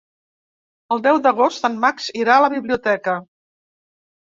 [0.95, 3.17] El deu d'agost en Max irà a la biblioteca.